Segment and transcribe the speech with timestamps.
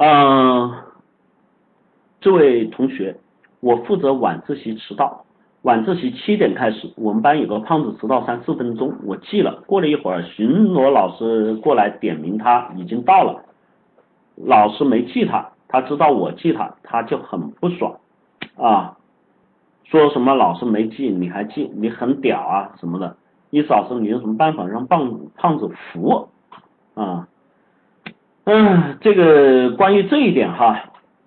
[0.00, 0.72] 嗯，
[2.20, 3.16] 这位同学，
[3.58, 5.24] 我负责晚自习迟到，
[5.62, 9.60] 晚自习七点开始，我们班有个胖子迟到三四分钟，我记了。
[9.66, 13.42] 过了一会儿，巡逻老师过来点名，他已经到了，
[14.36, 17.98] 老师没记他，他知道我记他，他就很不爽
[18.56, 18.96] 啊，
[19.82, 23.16] 说什么老师没记你还记，你很屌啊什么的。
[23.50, 26.28] 意思老师，你有什么办法让胖胖子服
[26.94, 27.26] 啊？
[28.50, 30.82] 嗯，这个关于这一点哈，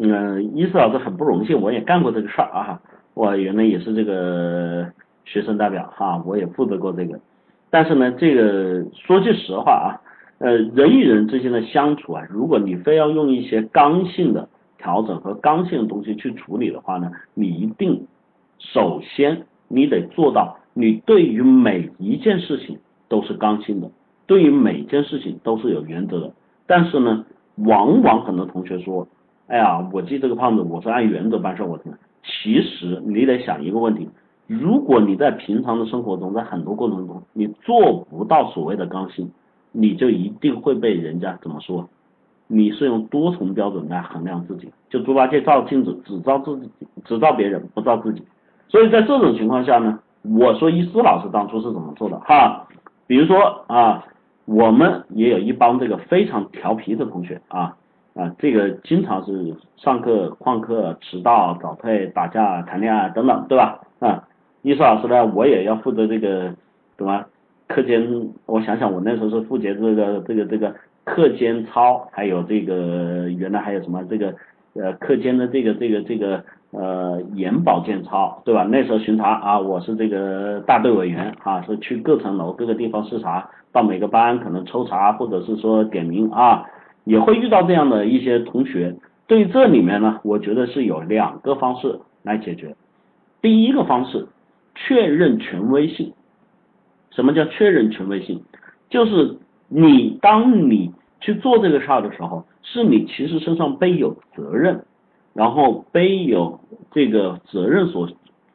[0.00, 2.80] 嗯，伊思老师很不荣幸，我也干过这个事儿啊，
[3.12, 4.90] 我原来也是这个
[5.26, 7.20] 学生代表哈，我也负责过这个，
[7.68, 10.00] 但是呢，这个说句实话啊，
[10.38, 14.48] 呃，人与人之间的相处啊，如果你非要用一些刚性的
[14.78, 18.06] 调整和刚性的东西去处理的话呢，你一定
[18.58, 22.78] 首先你得做到，你对于每一件事情
[23.10, 23.90] 都是刚性的，
[24.26, 26.32] 对于每件事情都是有原则的。
[26.66, 27.24] 但是呢，
[27.56, 29.06] 往往很多同学说，
[29.48, 31.92] 哎呀，我记这个胖子，我是按原则办事，我听。
[32.22, 34.08] 其实你得想一个问题，
[34.46, 39.30] 如果你在平常的生活中，在很多过程中，你做不到所谓的刚性，
[39.72, 41.88] 你就一定会被人家怎么说？
[42.46, 46.70] 你是用多重标准来衡量自己，就猪八戒照镜子，只照自己，
[47.04, 48.22] 只照别人，不照自己。
[48.68, 52.66] 所以在这种情况下呢，我说一思老师当初是怎么做的哈？
[53.06, 54.04] 比如说啊。
[54.52, 57.76] 我们也有一帮这个非常调皮的同学啊
[58.14, 63.80] 啊，这个经常是上课旷课、迟到、早退、打架、谈恋爱等等，对吧？
[64.00, 64.28] 啊，
[64.60, 66.54] 艺术老师呢，我也要负责这个
[66.98, 67.24] 什么
[67.68, 74.34] 课间，我想想，我那时候是负责这个这个这个课间操，还有这个原来还有什么这个
[74.74, 78.64] 呃课间的这个这个这个呃眼保健操，对吧？
[78.64, 83.48] 那时候巡查啊，我是这个大队委员啊，是去各层楼各个地方视察。
[83.72, 86.66] 到每个班可能抽查或者是说点名啊，
[87.04, 88.94] 也会遇到这样的一些同学。
[89.26, 92.76] 对这里面呢，我觉得是有两个方式来解决。
[93.40, 94.26] 第一个方式，
[94.74, 96.12] 确认权威性。
[97.10, 98.42] 什么叫确认权威性？
[98.90, 99.36] 就是
[99.68, 104.84] 你当你去做这个事儿的时候，是你其实身上背有责任，
[105.34, 106.60] 然后背有
[106.90, 108.08] 这个责任所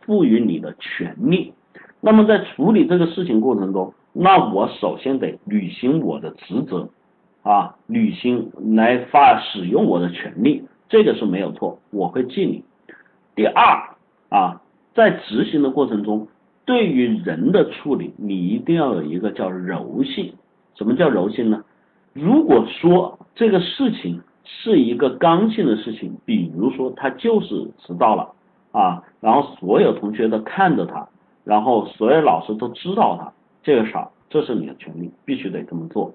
[0.00, 1.52] 赋予你的权利。
[2.00, 6.88] 那么在处理这个事情过程中，那我首先得履行我的职责，
[7.42, 12.62] 啊，履行来发使用我的权利，这个是没有错，我会记你。
[13.34, 13.96] 第二
[14.28, 14.60] 啊，
[14.94, 16.28] 在执行的过程中，
[16.66, 20.34] 对于人的处理，你一定要有一个叫柔性。
[20.76, 21.64] 什么叫柔性呢？
[22.12, 28.32] 如果说这个事情是一个刚性的事情，比如说他就是迟到了
[28.72, 31.08] 啊，然后所有同学都看着他，
[31.44, 33.32] 然后所有老师都知道他。
[33.62, 36.12] 这个事儿，这是你的权利，必须得这么做。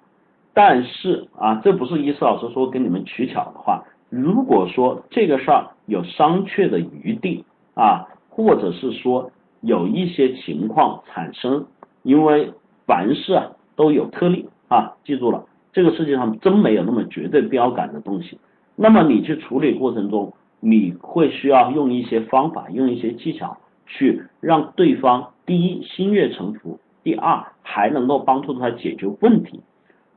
[0.53, 3.83] 但是啊，这不是伊思老师说跟你们取巧的话。
[4.09, 11.65] 如果说这个事儿有商榷的余地啊，或者是说有一些情况产生，
[12.03, 12.51] 因为
[12.85, 18.37] 凡事啊都有特例啊，记住了，这个世界上真没有那么绝对标杆的东西。
[18.75, 26.79] 那么你去处理过程中，你会需要用一些方法，用一些技巧去让对方第一心悦诚服。
[27.01, 29.61] 第二，还能够帮助他解决问题。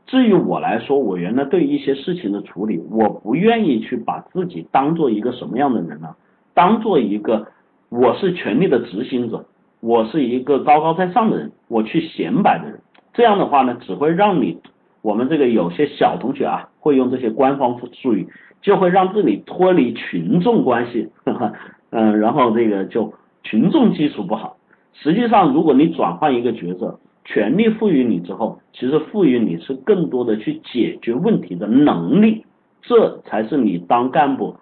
[0.07, 6.15] 至于我来说，我原来对一些事情的处理，我不愿意去把自己当做一个什么样的人呢？
[6.55, 7.47] 当做一个
[7.89, 9.47] 我是权力的执行者，
[9.81, 12.81] 我是一个高高在上的人，我去显摆的人。
[13.15, 14.59] 这样的话呢，只会让你
[15.03, 18.27] 我们这个有些小同学啊，会用这些官方术语，
[18.61, 21.11] 就会让自己脱离群众关系，
[21.91, 24.57] 嗯，然后这个就群众基础不好。
[24.95, 32.45] 实际上，如果你转换一个角色，权力赋予你之后，其实赋予你是更多的去解决问题的能力，
[32.83, 34.57] 这才是你当干部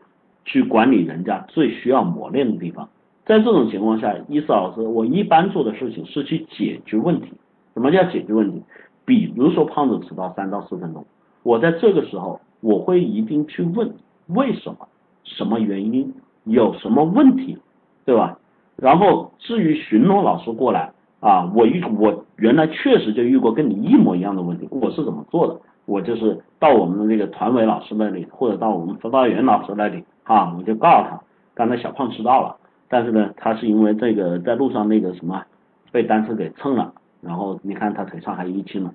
[0.44, 2.88] 去管理人家最需要磨练的地方。
[3.26, 7.32] 在这种情况下，伊思老师，我一般做的事情是去解决问题。
[7.74, 8.62] 什么叫解决问题？
[9.04, 11.04] 比如说胖子迟到三到四分钟，
[11.42, 13.92] 我在这个时候，我会一定去问
[14.28, 14.88] 为什么，
[15.24, 16.12] 什么原因，
[16.44, 17.58] 有什么问题，
[18.04, 18.38] 对吧？
[18.76, 25.60] 然后至于巡逻老师过来啊，我遇我原来确实就遇过跟你一模一样的问题，我是怎么做的？
[25.86, 31.20] 我就是到我们的那个团委老师那里，或者到我们辅导员老师那里啊，我就告诉他，
[31.54, 32.56] 刚才小胖迟到了，
[32.88, 35.42] 但是呢，他是因为这个在路上那个什么
[35.90, 38.94] 被单车给蹭了，然后你看他腿上还淤青了，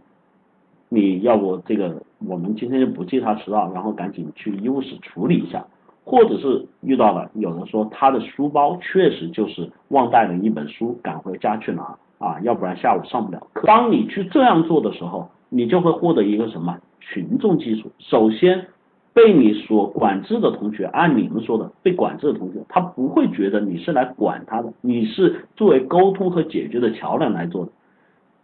[0.90, 5.66] 你要不这个我们今天就不记他迟到，然后赶紧去医务室处理一下。
[6.08, 13.66] 或者是遇到了，有人说他的书包确实就是忘带了一本书，赶回家去拿啊，要不然下午上不了课。
[13.66, 17.90] 当你去这样做的时候，你就会获得一个什么群众基础。
[17.98, 18.68] 首先，
[19.16, 27.72] 被你所管制的同学，按你们说的，被管制的同学，他不会觉得你是来管他的，你是作为沟通和解决的桥梁来做的。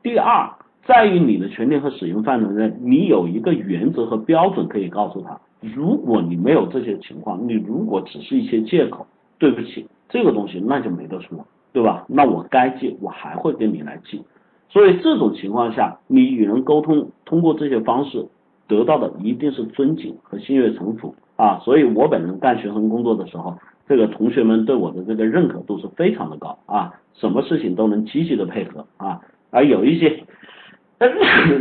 [0.03, 0.49] 第二，
[0.85, 5.39] 在于你的权利和使用范围内，你有一个原则和标准可以告诉他。
[5.59, 9.05] 如果你没有这些情况，你如果只是一些借口，
[9.37, 12.03] 对不起，这个东西那就没得说，对吧？
[12.07, 14.23] 那我该记，我还会跟你来记。
[14.69, 18.25] 所以这种情况下，你与人沟通，通过这些方式
[18.67, 21.59] 得到的一定是尊敬和心悦诚服啊。
[21.59, 23.55] 所以我本人干学生工作的时候，
[23.87, 29.21] 这个同学们对我的这个认可度是非常的高啊，什么事情都能积极的配合啊。
[29.51, 30.23] 而有一些，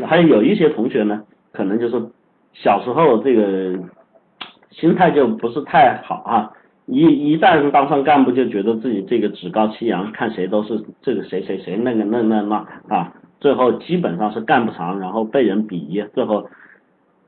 [0.06, 1.22] 还有一些同学呢，
[1.52, 2.02] 可能就是
[2.52, 3.78] 小时候这个
[4.70, 6.52] 心态就不是太好啊，
[6.86, 12.56] 一一旦当上干部，就觉得自己这个趾高气扬，看谁都是这个谁谁谁那个那那那
[12.88, 16.48] 啊，最后基本上是干不长，然后被人鄙夷，最后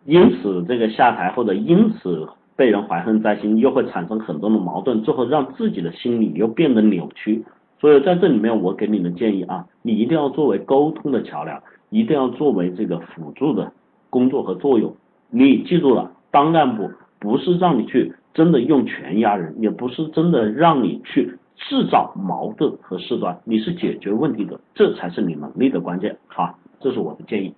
[0.05, 7.45] 因此这个下台或者因此被人怀恨在心，又会产生很多的矛盾，最后让自己的心理又变得扭曲。
[7.83, 13.73] 所以在这里面，我给你的建议啊，你一定要作为沟通的桥梁，一定要作为这个辅助的
[14.09, 14.95] 工作和作用。
[15.31, 16.89] 你记住了，当干部
[17.19, 26.17] 不是让你去真的用权压人，也不是真的让你去制造矛盾和事端，你是解决问题的，这才是你能力的关键。
[26.29, 27.53] 好，这是我的建议。